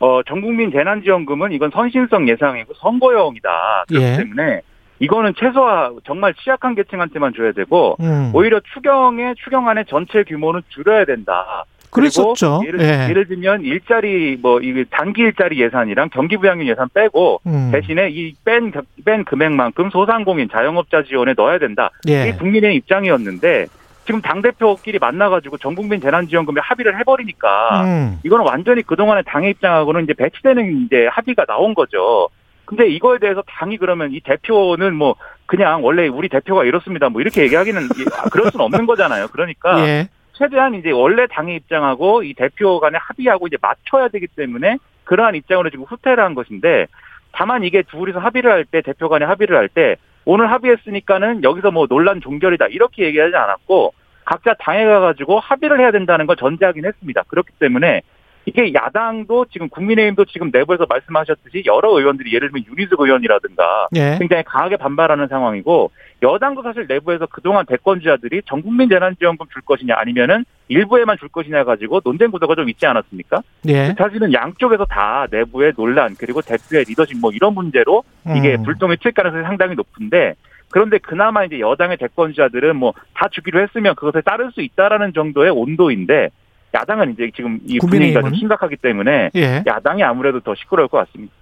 어, 0.00 0.22
전국민 0.24 0.70
재난지원금은 0.70 1.52
이건 1.52 1.70
선신성 1.70 2.28
예상이고 2.28 2.74
선거용이다. 2.74 3.84
그렇기 3.88 4.04
예. 4.04 4.16
때문에 4.18 4.60
이거는 5.04 5.34
최소화 5.38 5.92
정말 6.04 6.34
취약한 6.34 6.74
계층한테만 6.74 7.34
줘야 7.36 7.52
되고 7.52 7.96
음. 8.00 8.30
오히려 8.34 8.60
추경의 8.72 9.34
추경안의 9.44 9.84
전체 9.86 10.22
규모는 10.24 10.62
줄여야 10.68 11.04
된다. 11.04 11.64
그랬었죠. 11.90 12.62
예를, 12.66 12.80
예. 12.80 13.08
예를 13.08 13.28
들면 13.28 13.62
일자리 13.62 14.36
뭐이 14.40 14.84
단기 14.90 15.22
일자리 15.22 15.60
예산이랑 15.60 16.08
경기 16.12 16.36
부양률 16.36 16.66
예산 16.66 16.88
빼고 16.92 17.40
음. 17.46 17.70
대신에 17.72 18.08
이뺀뺀 18.08 19.24
금액만큼 19.24 19.90
소상공인 19.90 20.48
자영업자 20.50 21.04
지원에 21.04 21.34
넣어야 21.36 21.58
된다. 21.58 21.90
예. 22.08 22.22
이게 22.22 22.36
국민의 22.36 22.74
입장이었는데 22.76 23.66
지금 24.06 24.20
당 24.20 24.42
대표끼리 24.42 24.98
만나가지고 24.98 25.58
전국민 25.58 26.00
재난지원금에 26.00 26.60
합의를 26.60 26.98
해버리니까 26.98 27.84
음. 27.84 28.18
이거는 28.24 28.44
완전히 28.44 28.82
그 28.82 28.96
동안의 28.96 29.22
당의 29.26 29.50
입장하고는 29.50 30.04
이제 30.04 30.14
배치되는 30.14 30.86
이제 30.86 31.06
합의가 31.10 31.44
나온 31.46 31.74
거죠. 31.74 32.28
근데 32.64 32.88
이거에 32.88 33.18
대해서 33.18 33.42
당이 33.46 33.76
그러면 33.78 34.12
이 34.12 34.20
대표는 34.20 34.94
뭐 34.94 35.16
그냥 35.46 35.84
원래 35.84 36.08
우리 36.08 36.28
대표가 36.28 36.64
이렇습니다. 36.64 37.08
뭐 37.08 37.20
이렇게 37.20 37.42
얘기하기는 37.42 37.82
이- 37.82 38.04
아, 38.18 38.28
그럴 38.30 38.50
수는 38.50 38.64
없는 38.64 38.86
거잖아요. 38.86 39.28
그러니까 39.28 39.80
예. 39.86 40.08
최대한 40.32 40.74
이제 40.74 40.90
원래 40.90 41.26
당의 41.26 41.56
입장하고 41.56 42.22
이 42.24 42.34
대표 42.34 42.80
간에 42.80 42.98
합의하고 43.00 43.46
이제 43.46 43.56
맞춰야 43.60 44.08
되기 44.08 44.26
때문에 44.26 44.78
그러한 45.04 45.34
입장으로 45.34 45.70
지금 45.70 45.84
후퇴를 45.84 46.24
한 46.24 46.34
것인데 46.34 46.86
다만 47.32 47.62
이게 47.64 47.82
둘이서 47.82 48.18
합의를 48.18 48.50
할 48.50 48.64
때 48.64 48.80
대표 48.80 49.08
간에 49.08 49.24
합의를 49.26 49.56
할 49.56 49.68
때 49.68 49.96
오늘 50.24 50.50
합의했으니까는 50.50 51.44
여기서 51.44 51.70
뭐 51.70 51.86
논란 51.86 52.20
종결이다 52.20 52.66
이렇게 52.68 53.04
얘기하지 53.04 53.36
않았고 53.36 53.92
각자 54.24 54.54
당에 54.58 54.84
가가지고 54.86 55.38
합의를 55.38 55.78
해야 55.80 55.90
된다는 55.90 56.26
걸 56.26 56.36
전제하긴 56.36 56.86
했습니다. 56.86 57.22
그렇기 57.28 57.50
때문에 57.58 58.00
이게 58.46 58.72
야당도 58.74 59.46
지금 59.50 59.68
국민의힘도 59.68 60.26
지금 60.26 60.50
내부에서 60.52 60.86
말씀하셨듯이 60.88 61.62
여러 61.66 61.90
의원들이 61.98 62.32
예를 62.34 62.50
들면 62.50 62.64
윤희숙 62.70 63.00
의원이라든가 63.00 63.88
예. 63.96 64.16
굉장히 64.18 64.42
강하게 64.44 64.76
반발하는 64.76 65.28
상황이고 65.28 65.90
여당도 66.22 66.62
사실 66.62 66.86
내부에서 66.86 67.26
그동안 67.26 67.64
대권주자들이 67.66 68.42
전 68.46 68.62
국민 68.62 68.88
재난지원금 68.88 69.46
줄 69.52 69.62
것이냐 69.62 69.94
아니면은 69.96 70.44
일부에만 70.68 71.18
줄 71.18 71.28
것이냐 71.28 71.64
가지고 71.64 72.00
논쟁 72.04 72.30
구도가 72.30 72.54
좀 72.54 72.68
있지 72.68 72.86
않았습니까? 72.86 73.42
예. 73.68 73.94
사실은 73.96 74.32
양쪽에서 74.32 74.84
다 74.84 75.26
내부의 75.30 75.72
논란 75.74 76.14
그리고 76.18 76.40
대표의 76.42 76.84
리더십 76.88 77.18
뭐 77.20 77.30
이런 77.32 77.54
문제로 77.54 78.04
이게 78.36 78.56
음. 78.56 78.62
불똥이 78.62 78.96
튈 78.98 79.12
가능성이 79.12 79.44
상당히 79.44 79.74
높은데 79.74 80.34
그런데 80.70 80.98
그나마 80.98 81.44
이제 81.44 81.60
여당의 81.60 81.96
대권주자들은 81.98 82.76
뭐 82.76 82.92
다 83.14 83.28
주기로 83.28 83.60
했으면 83.62 83.94
그것에 83.94 84.20
따를 84.20 84.50
수 84.52 84.60
있다라는 84.60 85.12
정도의 85.14 85.50
온도인데 85.50 86.30
야당은 86.74 87.12
이제 87.12 87.30
지금 87.34 87.60
이 87.66 87.78
분위기가 87.78 88.20
좀? 88.20 88.34
심각하기 88.34 88.76
때문에 88.76 89.30
예. 89.36 89.62
야당이 89.66 90.02
아무래도 90.02 90.40
더 90.40 90.54
시끄러울 90.54 90.88
것 90.88 90.98
같습니다. 91.06 91.32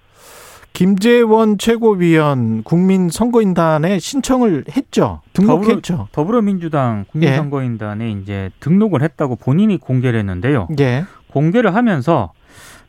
김재원 0.73 1.57
최고위원 1.59 2.63
국민선거인단에 2.63 3.99
신청을 3.99 4.65
했죠. 4.75 5.21
등록했죠. 5.33 6.07
더불어 6.11 6.41
민주당 6.41 7.05
국민선거인단에 7.11 8.09
이제 8.11 8.49
등록을 8.59 9.01
했다고 9.03 9.35
본인이 9.35 9.77
공개를 9.77 10.19
했는데요. 10.19 10.67
예. 10.79 11.05
공개를 11.31 11.75
하면서 11.75 12.31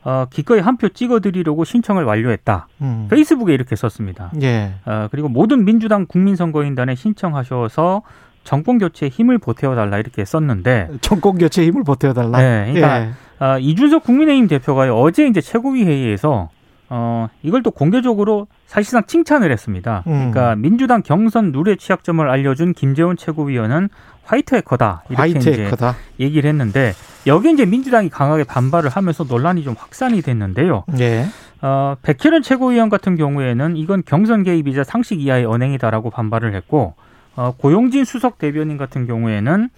어, 0.03 0.25
기꺼이 0.29 0.59
한 0.59 0.77
표 0.77 0.89
찍어드리려고 0.89 1.63
신청을 1.63 2.03
완료했다. 2.03 2.67
음. 2.81 3.07
페이스북에 3.09 3.53
이렇게 3.53 3.75
썼습니다. 3.75 4.31
예. 4.41 4.73
어, 4.85 5.07
그리고 5.11 5.29
모든 5.29 5.65
민주당 5.65 6.05
국민선거인단에 6.07 6.95
신청하셔서 6.95 8.01
정권 8.45 8.77
교체에 8.77 9.09
힘을 9.09 9.37
보태어달라 9.37 9.97
이렇게 9.97 10.23
썼는데, 10.23 10.91
정권 11.01 11.37
교체 11.37 11.65
힘을 11.65 11.83
보태달라. 11.83 12.37
네, 12.37 12.71
그러니까 12.73 13.01
예. 13.01 13.09
어, 13.43 13.59
이준석 13.59 14.03
국민의힘 14.03 14.47
대표가 14.47 14.93
어제 14.95 15.27
이제 15.27 15.41
최고위 15.41 15.83
회의에서 15.83 16.49
어, 16.87 17.27
이걸 17.41 17.63
또 17.63 17.71
공개적으로 17.71 18.47
사실상 18.67 19.03
칭찬을 19.05 19.51
했습니다. 19.51 20.03
음. 20.07 20.31
그러니까 20.31 20.55
민주당 20.55 21.01
경선 21.01 21.51
룰의 21.51 21.77
취약점을 21.77 22.29
알려준 22.29 22.73
김재원 22.73 23.17
최고위원은 23.17 23.89
화이트 24.23 24.55
해커다 24.55 25.03
이렇게 25.09 25.19
화이트 25.19 25.37
이제 25.37 25.65
해커다. 25.65 25.95
얘기를 26.19 26.49
했는데 26.49 26.93
여기 27.27 27.51
이제 27.51 27.65
민주당이 27.65 28.09
강하게 28.09 28.43
반발을 28.43 28.89
하면서 28.89 29.23
논란이 29.23 29.63
좀 29.63 29.75
확산이 29.77 30.21
됐는데요. 30.21 30.85
예. 30.99 31.25
어, 31.61 31.95
백혜련 32.03 32.43
최고위원 32.43 32.89
같은 32.89 33.15
경우에는 33.15 33.77
이건 33.77 34.03
경선 34.05 34.43
개입이자 34.43 34.83
상식 34.83 35.19
이하의 35.21 35.45
언행이다라고 35.45 36.11
반발을 36.11 36.53
했고 36.55 36.93
어, 37.35 37.53
고용진 37.57 38.05
수석 38.05 38.37
대변인 38.37 38.77
같은 38.77 39.07
경우에는 39.07 39.69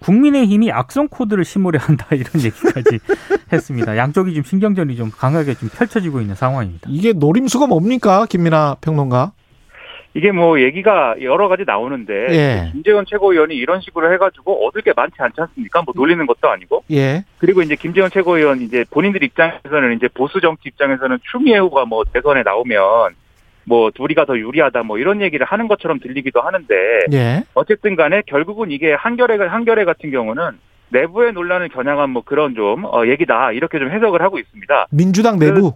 국민의힘이 0.00 0.72
악성 0.72 1.08
코드를 1.08 1.44
심으려 1.44 1.78
한다 1.78 2.06
이런 2.12 2.26
얘기까지 2.42 2.98
했습니다. 3.52 3.96
양쪽이 3.96 4.34
좀 4.34 4.44
신경전이 4.44 4.96
좀 4.96 5.10
강하게 5.10 5.54
좀 5.54 5.68
펼쳐지고 5.68 6.20
있는 6.20 6.34
상황입니다. 6.34 6.88
이게 6.90 7.12
노림수가 7.12 7.66
뭡니까? 7.66 8.26
김민아 8.28 8.76
평론가. 8.80 9.32
이게 10.12 10.32
뭐 10.32 10.60
얘기가 10.60 11.14
여러 11.22 11.46
가지 11.46 11.62
나오는데 11.64 12.12
예. 12.30 12.70
김재원 12.72 13.06
최고위원이 13.06 13.54
이런 13.54 13.80
식으로 13.80 14.12
해가지고 14.12 14.66
얻을 14.66 14.82
게 14.82 14.92
많지 14.96 15.14
않지 15.18 15.40
않습니까? 15.40 15.82
뭐 15.82 15.94
놀리는 15.96 16.26
것도 16.26 16.50
아니고 16.50 16.82
예. 16.90 17.24
그리고 17.38 17.62
이제 17.62 17.76
김재원 17.76 18.10
최고위원 18.10 18.60
이제 18.60 18.84
본인들 18.90 19.22
입장에서는 19.22 19.96
이제 19.96 20.08
보수 20.12 20.40
정치 20.40 20.62
입장에서는 20.68 21.18
추미애 21.30 21.58
후보가 21.58 21.84
뭐 21.84 22.02
대선에 22.12 22.42
나오면 22.42 23.14
뭐 23.70 23.92
둘이가 23.94 24.24
더 24.24 24.36
유리하다 24.36 24.82
뭐 24.82 24.98
이런 24.98 25.22
얘기를 25.22 25.46
하는 25.46 25.68
것처럼 25.68 26.00
들리기도 26.00 26.40
하는데 26.40 26.74
예. 27.12 27.44
어쨌든 27.54 27.94
간에 27.94 28.20
결국은 28.26 28.72
이게 28.72 28.92
한겨레 28.92 29.36
한겨레 29.46 29.84
같은 29.84 30.10
경우는 30.10 30.42
내부의 30.88 31.32
논란을 31.32 31.68
겨냥한 31.68 32.10
뭐 32.10 32.22
그런 32.26 32.56
좀 32.56 32.84
어, 32.84 33.06
얘기다 33.06 33.52
이렇게 33.52 33.78
좀 33.78 33.92
해석을 33.92 34.22
하고 34.22 34.40
있습니다. 34.40 34.88
민주당 34.90 35.38
내부, 35.38 35.74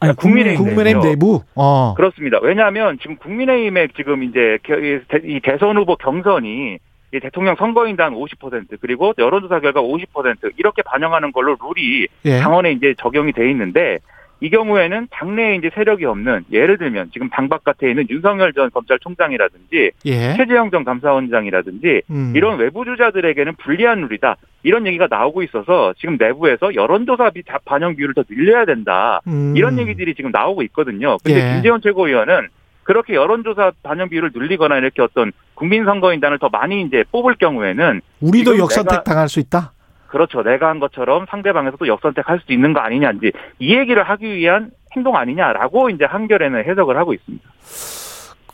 아니, 0.00 0.16
국민의힘 0.16 0.64
국민의힘. 0.66 1.02
내부. 1.02 1.42
어. 1.54 1.94
그렇습니다. 1.96 2.40
왜냐하면 2.42 2.98
지금 3.00 3.14
국민의힘의 3.16 3.90
지금 3.96 4.24
이제 4.24 4.58
겨- 4.64 4.80
이 4.80 4.98
대- 5.06 5.20
이 5.22 5.38
대선 5.40 5.76
후보 5.76 5.94
경선이 5.94 6.78
이 7.12 7.20
대통령 7.20 7.54
선거인단 7.54 8.12
50% 8.14 8.78
그리고 8.80 9.12
여론조사 9.18 9.60
결과 9.60 9.80
50% 9.82 10.50
이렇게 10.56 10.82
반영하는 10.82 11.30
걸로 11.30 11.56
룰이 11.62 12.08
예. 12.24 12.40
당원에 12.40 12.72
이제 12.72 12.92
적용이 12.98 13.30
돼 13.32 13.48
있는데 13.52 13.98
이 14.42 14.48
경우에는 14.48 15.08
당내에 15.10 15.56
이제 15.56 15.70
세력이 15.74 16.06
없는 16.06 16.44
예를 16.50 16.78
들면 16.78 17.10
지금 17.12 17.28
당 17.28 17.48
바깥에 17.48 17.90
있는 17.90 18.06
윤석열 18.08 18.52
전 18.54 18.70
검찰총장이라든지 18.70 19.90
예. 20.06 20.34
최재형 20.36 20.70
전 20.70 20.84
감사원장이라든지 20.84 22.02
음. 22.10 22.32
이런 22.34 22.58
외부 22.58 22.84
주자들에게는 22.86 23.56
불리한 23.56 24.00
룰이다 24.00 24.36
이런 24.62 24.86
얘기가 24.86 25.08
나오고 25.10 25.42
있어서 25.42 25.92
지금 25.98 26.16
내부에서 26.18 26.74
여론조사 26.74 27.30
비- 27.30 27.42
반영 27.66 27.96
비율을 27.96 28.14
더 28.14 28.22
늘려야 28.28 28.64
된다 28.64 29.20
음. 29.26 29.54
이런 29.56 29.78
얘기들이 29.78 30.14
지금 30.14 30.30
나오고 30.30 30.62
있거든요. 30.64 31.18
근데 31.22 31.46
예. 31.48 31.52
김재원 31.54 31.82
최고위원은 31.82 32.48
그렇게 32.82 33.14
여론조사 33.14 33.72
반영 33.82 34.08
비율을 34.08 34.30
늘리거나 34.34 34.78
이렇게 34.78 35.02
어떤 35.02 35.32
국민선거인단을 35.54 36.38
더 36.38 36.48
많이 36.50 36.80
이제 36.82 37.04
뽑을 37.12 37.34
경우에는 37.34 38.00
우리도 38.22 38.56
역선택 38.58 38.90
내가- 38.90 39.02
당할 39.04 39.28
수 39.28 39.38
있다. 39.38 39.72
그렇죠. 40.10 40.42
내가 40.42 40.68
한 40.68 40.80
것처럼 40.80 41.26
상대방에서도 41.30 41.86
역선택할 41.86 42.40
수도 42.40 42.52
있는 42.52 42.72
거 42.72 42.80
아니냐인지 42.80 43.32
이 43.60 43.74
얘기를 43.74 44.02
하기 44.02 44.34
위한 44.34 44.70
행동 44.94 45.16
아니냐라고 45.16 45.88
이제 45.90 46.04
한결에는 46.04 46.64
해석을 46.64 46.96
하고 46.96 47.14
있습니다. 47.14 47.48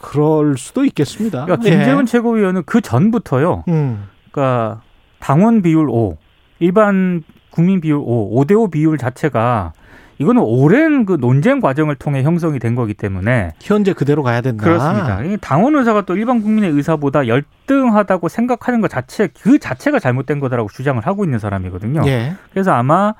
그럴 0.01 0.57
수도 0.59 0.85
있겠습니다. 0.85 1.47
그러니까 1.47 1.69
예. 1.69 1.77
김재원 1.77 2.07
최고위원은 2.07 2.63
그 2.67 2.81
전부터요. 2.81 3.65
음. 3.69 4.09
그러니까 4.31 4.83
당원 5.19 5.63
비율 5.63 5.89
5, 5.89 6.19
일반 6.59 7.23
국민 7.51 7.81
비율 7.81 8.01
5, 8.05 8.39
5대5 8.45 8.71
비율 8.71 8.99
자체가 8.99 9.73
이거는 10.19 10.43
오랜 10.43 11.05
그 11.05 11.17
논쟁 11.21 11.61
과정을 11.61 11.97
통해 11.97 12.23
형성이 12.23 12.59
된 12.59 12.75
거기 12.75 12.95
때문에 12.95 13.53
현재 13.61 13.93
그대로 13.93 14.23
가야 14.23 14.41
된다. 14.41 14.65
그렇습니다. 14.65 15.23
이 15.23 15.37
당원 15.41 15.77
의사가 15.77 16.03
또 16.03 16.17
일반 16.17 16.43
국민의 16.43 16.71
의사보다 16.71 17.27
열등하다고 17.27 18.29
생각하는 18.29 18.81
것 18.81 18.89
자체 18.89 19.29
그 19.43 19.59
자체가 19.59 19.99
잘못된 19.99 20.41
거다라고 20.41 20.69
주장을 20.69 21.05
하고 21.07 21.25
있는 21.25 21.39
사람이거든요. 21.39 22.03
예. 22.07 22.35
그래서 22.51 22.73
아마 22.73 23.15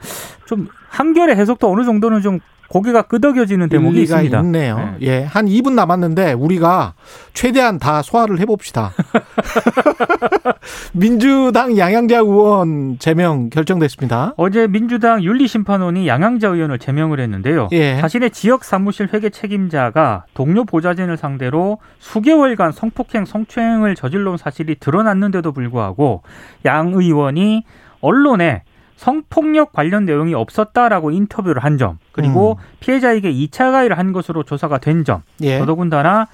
좀 0.47 0.69
한결의 0.89 1.37
해석도 1.37 1.71
어느 1.71 1.85
정도는 1.85 2.23
좀 2.23 2.41
고개가 2.69 3.03
끄덕여지는 3.03 3.69
대목이 3.69 4.03
있습니다. 4.03 4.41
있네요. 4.41 4.77
네. 4.77 5.07
예, 5.07 5.23
한 5.25 5.47
2분 5.47 5.73
남았는데 5.73 6.33
우리가 6.33 6.95
최대한 7.35 7.79
다 7.79 8.03
소화를 8.03 8.41
해봅시다. 8.41 8.93
민주당 10.93 11.77
양양자 11.77 12.19
의원 12.19 12.99
제명 12.99 13.51
결정됐습니다. 13.51 14.35
어제 14.37 14.67
민주당 14.67 15.23
윤리심판원이 15.23 16.09
양양자 16.09 16.49
의원을 16.49 16.79
제명을 16.79 17.21
했는데요. 17.21 17.69
예. 17.73 18.01
자신의 18.01 18.31
지역 18.31 18.65
사무실 18.65 19.09
회계 19.13 19.31
책임자가 19.31 20.25
동료 20.35 20.65
보좌진을 20.65 21.17
상대로 21.17 21.79
수개월간 21.99 22.73
성폭행, 22.73 23.25
성추행을 23.25 23.95
저질러온 23.95 24.37
사실이 24.37 24.77
드러났는데도 24.81 25.53
불구하고 25.53 26.23
양 26.65 26.93
의원이 26.95 27.65
언론에 28.01 28.63
성폭력 28.97 29.73
관련 29.73 30.05
내용이 30.05 30.35
없었다라고 30.35 31.11
인터뷰를 31.11 31.63
한 31.63 31.79
점, 31.79 31.99
그리고 32.13 32.59
피해자에게 32.81 33.33
2차 33.33 33.71
가해를 33.71 33.99
한 33.99 34.13
것으로 34.13 34.43
조사가 34.43 34.79
된 34.79 35.05
점, 35.05 35.23
음. 35.41 35.45
예. 35.45 35.59
더더군다나 35.59 36.29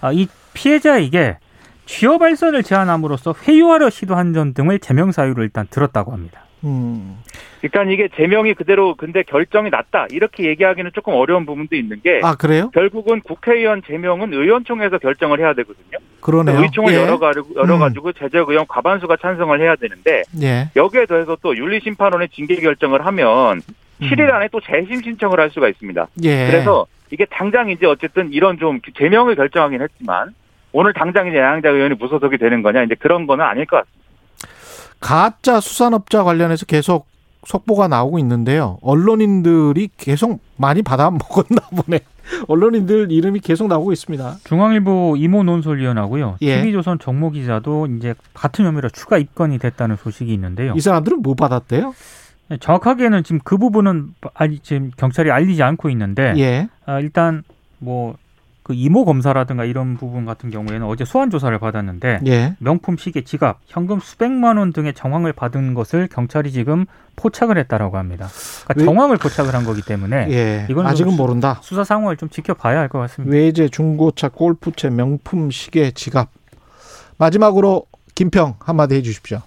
아, 0.00 0.12
이 0.12 0.26
피해자에게 0.52 1.38
취업 1.86 2.18
발선을 2.18 2.62
제안함으로써 2.64 3.34
회유하려 3.46 3.90
시도한 3.90 4.34
점 4.34 4.52
등을 4.52 4.78
제명 4.78 5.10
사유로 5.10 5.42
일단 5.42 5.66
들었다고 5.70 6.12
합니다. 6.12 6.42
음. 6.64 7.18
그러니까 7.60 7.92
이게 7.92 8.08
제명이 8.16 8.54
그대로 8.54 8.94
근데 8.94 9.22
결정이 9.22 9.70
났다 9.70 10.06
이렇게 10.10 10.44
얘기하기는 10.44 10.90
조금 10.94 11.14
어려운 11.14 11.44
부분도 11.46 11.74
있는 11.76 12.00
게 12.02 12.20
아 12.22 12.34
그래요? 12.36 12.70
결국은 12.72 13.20
국회의원 13.20 13.82
제명은 13.86 14.32
의원총회에서 14.32 14.98
결정을 14.98 15.40
해야 15.40 15.52
되거든요. 15.54 15.98
그러네요. 16.20 16.60
의총을 16.60 16.92
예. 16.92 17.02
열어가지고 17.02 17.54
열어가지고 17.56 18.12
제적 18.12 18.48
의원 18.50 18.66
과반수가 18.68 19.16
찬성을 19.16 19.60
해야 19.60 19.76
되는데 19.76 20.22
예. 20.42 20.68
여기에 20.76 21.06
더해서 21.06 21.36
또 21.42 21.56
윤리심판원의 21.56 22.28
징계 22.30 22.56
결정을 22.56 23.04
하면 23.06 23.60
7일 24.00 24.30
안에 24.32 24.48
또 24.52 24.60
재심 24.60 25.00
신청을 25.02 25.40
할 25.40 25.50
수가 25.50 25.68
있습니다. 25.68 26.06
예. 26.24 26.46
그래서 26.46 26.86
이게 27.10 27.24
당장 27.30 27.70
이제 27.70 27.86
어쨌든 27.86 28.32
이런 28.32 28.58
좀 28.58 28.80
제명을 28.96 29.34
결정하긴 29.34 29.80
했지만 29.82 30.34
오늘 30.72 30.92
당장 30.92 31.26
이제 31.28 31.38
양양자 31.38 31.70
의원이 31.70 31.94
무소속이 31.94 32.38
되는 32.38 32.62
거냐 32.62 32.82
이제 32.84 32.94
그런 32.96 33.26
거는 33.26 33.44
아닐 33.44 33.64
것 33.66 33.76
같습니다. 33.78 34.07
가짜 35.00 35.60
수산업자 35.60 36.24
관련해서 36.24 36.66
계속 36.66 37.06
속보가 37.46 37.88
나오고 37.88 38.18
있는데요. 38.18 38.78
언론인들이 38.82 39.90
계속 39.96 40.40
많이 40.56 40.82
받아 40.82 41.10
먹었나 41.10 41.60
보네. 41.70 42.00
언론인들 42.46 43.10
이름이 43.10 43.40
계속 43.40 43.68
나오고 43.68 43.92
있습니다. 43.92 44.36
중앙일보 44.44 45.16
이모 45.16 45.42
논설위원하고요. 45.44 46.36
예. 46.42 46.62
TV조선 46.62 46.98
정모 46.98 47.30
기자도 47.30 47.86
이제 47.86 48.14
같은 48.34 48.66
혐의로 48.66 48.90
추가 48.90 49.18
입건이 49.18 49.58
됐다는 49.58 49.96
소식이 49.96 50.32
있는데요. 50.34 50.74
이 50.76 50.80
사람들은 50.80 51.22
뭐 51.22 51.34
받았대요? 51.34 51.94
정확하게는 52.60 53.24
지금 53.24 53.40
그 53.44 53.58
부분은 53.58 54.14
아직 54.34 54.64
지금 54.64 54.90
경찰이 54.96 55.30
알리지 55.30 55.62
않고 55.62 55.90
있는데 55.90 56.34
예. 56.38 56.68
아, 56.86 57.00
일단 57.00 57.42
뭐 57.78 58.16
그 58.68 58.74
이모 58.74 59.06
검사라든가 59.06 59.64
이런 59.64 59.96
부분 59.96 60.26
같은 60.26 60.50
경우에는 60.50 60.86
어제 60.86 61.06
소환 61.06 61.30
조사를 61.30 61.58
받았는데 61.58 62.20
예. 62.26 62.54
명품 62.58 62.98
시계, 62.98 63.22
지갑, 63.24 63.60
현금 63.66 63.98
수백만 63.98 64.58
원 64.58 64.74
등의 64.74 64.92
정황을 64.92 65.32
받은 65.32 65.72
것을 65.72 66.06
경찰이 66.12 66.52
지금 66.52 66.84
포착을 67.16 67.56
했다라고 67.56 67.96
합니다. 67.96 68.28
그러니까 68.66 68.74
왜- 68.76 68.84
정황을 68.84 69.16
포착을 69.16 69.54
한 69.54 69.64
거기 69.64 69.80
때문에 69.80 70.26
예. 70.30 70.66
이건 70.68 70.86
아직은 70.86 71.16
모른다. 71.16 71.58
수사 71.62 71.82
상황을 71.82 72.18
좀 72.18 72.28
지켜봐야 72.28 72.78
할 72.78 72.88
것 72.88 72.98
같습니다. 72.98 73.34
외제, 73.34 73.68
중고차, 73.68 74.28
골프채, 74.28 74.90
명품 74.90 75.50
시계, 75.50 75.90
지갑. 75.90 76.28
마지막으로 77.16 77.86
김평 78.14 78.56
한마디 78.60 78.96
해주십시오. 78.96 79.38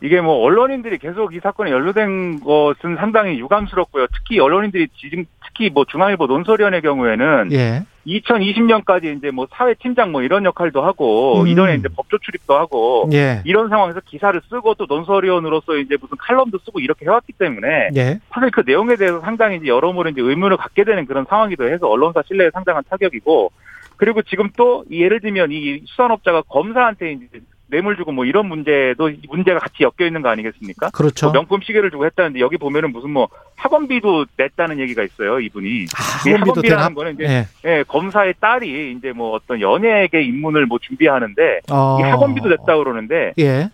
이게 0.00 0.20
뭐 0.20 0.36
언론인들이 0.44 0.98
계속 0.98 1.34
이 1.34 1.40
사건에 1.42 1.72
연루된 1.72 2.38
것은 2.40 2.96
상당히 2.98 3.38
유감스럽고요. 3.40 4.06
특히 4.14 4.38
언론인들이 4.38 4.88
지금 4.96 5.24
특히 5.44 5.70
뭐 5.70 5.84
중앙일보 5.86 6.26
논설위원회 6.28 6.80
경우에는 6.82 7.50
예. 7.52 7.82
2020년까지 8.06 9.16
이제 9.16 9.30
뭐 9.30 9.46
사회 9.50 9.74
팀장 9.74 10.12
뭐 10.12 10.22
이런 10.22 10.44
역할도 10.44 10.82
하고 10.82 11.42
음. 11.42 11.46
이전에 11.46 11.76
이제 11.76 11.88
법조 11.88 12.18
출입도 12.18 12.54
하고 12.54 13.08
예. 13.12 13.42
이런 13.44 13.68
상황에서 13.68 14.00
기사를 14.00 14.38
쓰고 14.48 14.74
또 14.74 14.86
논설위원으로서 14.86 15.76
이제 15.76 15.96
무슨 16.00 16.16
칼럼도 16.18 16.58
쓰고 16.64 16.80
이렇게 16.80 17.06
해왔기 17.06 17.32
때문에 17.34 17.90
예. 17.96 18.20
사실 18.30 18.50
그 18.50 18.62
내용에 18.66 18.96
대해서 18.96 19.20
상당히 19.20 19.56
이제 19.56 19.68
여러모로 19.68 20.10
이제 20.10 20.20
의문을 20.20 20.56
갖게 20.56 20.84
되는 20.84 21.06
그런 21.06 21.24
상황이기도 21.28 21.68
해서 21.68 21.88
언론사 21.88 22.22
신뢰에 22.26 22.50
상당한 22.52 22.82
타격이고 22.88 23.52
그리고 23.96 24.22
지금 24.22 24.50
또 24.56 24.84
예를 24.90 25.20
들면 25.20 25.52
이 25.52 25.82
수산업자가 25.86 26.42
검사한테 26.42 27.12
이제 27.12 27.40
뇌물 27.66 27.96
주고 27.96 28.12
뭐 28.12 28.24
이런 28.24 28.46
문제도 28.46 29.10
문제가 29.28 29.58
같이 29.58 29.82
엮여 29.82 30.06
있는 30.06 30.22
거 30.22 30.28
아니겠습니까? 30.28 30.90
그렇죠. 30.90 31.26
뭐 31.26 31.32
명품 31.32 31.60
시계를 31.62 31.90
주고 31.90 32.04
했다는데 32.06 32.40
여기 32.40 32.56
보면은 32.56 32.92
무슨 32.92 33.10
뭐 33.10 33.28
학원비도 33.56 34.26
냈다는 34.36 34.78
얘기가 34.80 35.02
있어요 35.02 35.40
이분이. 35.40 35.86
아, 35.96 36.28
이 36.28 36.32
학원비도? 36.32 36.50
학원비라는 36.50 36.94
거는 36.94 37.14
이제 37.14 37.24
예. 37.24 37.46
예, 37.64 37.84
검사의 37.88 38.34
딸이 38.40 38.92
이제 38.92 39.12
뭐 39.12 39.32
어떤 39.32 39.60
연예계 39.60 40.22
입문을 40.22 40.66
뭐 40.66 40.78
준비하는데 40.80 41.60
어. 41.70 41.98
이 42.00 42.02
학원비도 42.02 42.48
냈다 42.48 42.76
그러는데 42.76 43.32
예. 43.38 43.70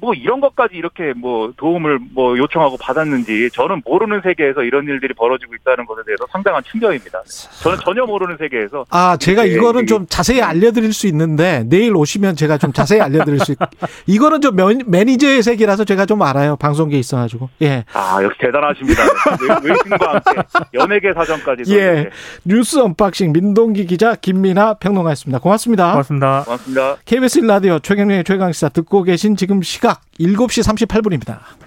뭐 0.00 0.14
이런 0.14 0.40
것까지 0.40 0.74
이렇게 0.76 1.12
뭐 1.16 1.52
도움을 1.56 1.98
뭐 2.14 2.36
요청하고 2.38 2.76
받았는지 2.78 3.50
저는 3.52 3.82
모르는 3.84 4.20
세계에서 4.22 4.62
이런 4.62 4.84
일들이 4.86 5.14
벌어지고 5.14 5.54
있다는 5.54 5.86
것에 5.86 6.02
대해서 6.06 6.24
상당한 6.32 6.62
충격입니다. 6.64 7.22
저는 7.62 7.78
전혀 7.84 8.04
모르는 8.04 8.36
세계에서 8.38 8.84
아, 8.90 9.16
제가 9.18 9.48
예, 9.48 9.52
이거는 9.52 9.86
좀 9.86 10.06
자세히 10.08 10.40
알려드릴 10.42 10.92
수 10.92 11.06
있는데 11.08 11.64
내일 11.68 11.94
오시면 11.96 12.36
제가 12.36 12.58
좀 12.58 12.72
자세히 12.72 13.00
알려드릴 13.00 13.40
수. 13.40 13.52
있... 13.52 13.58
이거는 14.06 14.40
좀 14.40 14.56
매- 14.56 14.78
매니저의 14.86 15.42
세계라서 15.42 15.84
제가 15.84 16.06
좀 16.06 16.22
알아요. 16.22 16.56
방송계에 16.56 16.98
있어가지고. 16.98 17.48
예. 17.62 17.84
아 17.92 18.18
역시 18.22 18.38
대단하십니다. 18.40 19.02
외- 19.62 19.70
외신과 19.70 20.12
함께 20.24 20.42
연예계 20.74 21.12
사정까지도 21.14 21.70
예. 21.72 21.76
이렇게. 21.76 22.10
뉴스 22.44 22.78
언박싱 22.78 23.32
민동기 23.32 23.86
기자 23.86 24.14
김민아 24.14 24.74
평론가였습니다. 24.74 25.38
고맙습니다. 25.40 25.90
고맙습니다. 25.92 26.42
고맙습니다. 26.44 26.96
KBS 27.04 27.40
1라디오 27.42 27.82
최경영의 27.82 28.24
최강 28.24 28.52
시사 28.52 28.68
듣고 28.68 29.02
계신 29.02 29.36
지금 29.36 29.62
시각 29.88 30.02
7시 30.20 30.86
38분입니다. 30.86 31.40